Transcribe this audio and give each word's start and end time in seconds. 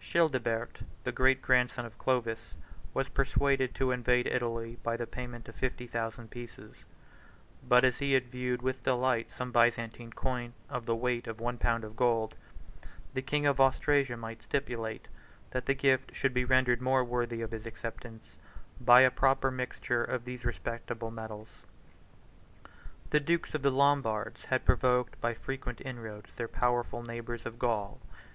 Childebert, 0.00 0.80
the 1.04 1.12
great 1.12 1.40
grandson 1.40 1.86
of 1.86 1.96
Clovis, 1.96 2.52
was 2.92 3.08
persuaded 3.08 3.74
to 3.74 3.90
invade 3.90 4.26
Italy 4.26 4.76
by 4.82 4.98
the 4.98 5.06
payment 5.06 5.48
of 5.48 5.54
fifty 5.54 5.86
thousand 5.86 6.28
pieces; 6.30 6.84
but, 7.66 7.86
as 7.86 7.96
he 7.96 8.12
had 8.12 8.26
viewed 8.30 8.60
with 8.60 8.82
delight 8.82 9.30
some 9.30 9.50
Byzantine 9.50 10.12
coin 10.12 10.52
of 10.68 10.84
the 10.84 10.94
weight 10.94 11.26
of 11.26 11.40
one 11.40 11.56
pound 11.56 11.84
of 11.84 11.96
gold, 11.96 12.34
the 13.14 13.22
king 13.22 13.46
of 13.46 13.60
Austrasia 13.62 14.14
might 14.18 14.42
stipulate, 14.42 15.08
that 15.52 15.64
the 15.64 15.72
gift 15.72 16.14
should 16.14 16.34
be 16.34 16.44
rendered 16.44 16.82
more 16.82 17.02
worthy 17.02 17.40
of 17.40 17.52
his 17.52 17.64
acceptance, 17.64 18.36
by 18.78 19.00
a 19.00 19.10
proper 19.10 19.50
mixture 19.50 20.04
of 20.04 20.26
these 20.26 20.44
respectable 20.44 21.10
medals. 21.10 21.48
The 23.08 23.20
dukes 23.20 23.54
of 23.54 23.62
the 23.62 23.70
Lombards 23.70 24.44
had 24.44 24.66
provoked 24.66 25.18
by 25.22 25.32
frequent 25.32 25.80
inroads 25.80 26.30
their 26.36 26.46
powerful 26.46 27.02
neighbors 27.02 27.46
of 27.46 27.58
Gaul. 27.58 27.98